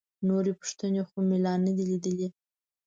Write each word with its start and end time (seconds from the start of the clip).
نورې 0.27 0.51
پوښتنې 0.59 1.01
خو 1.07 1.17
مې 1.27 1.37
لا 1.45 1.53
نه 1.65 1.71
دي 1.75 1.83
لیدلي. 1.91 2.27